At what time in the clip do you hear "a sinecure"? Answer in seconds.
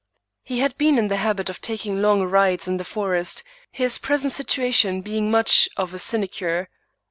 5.93-6.69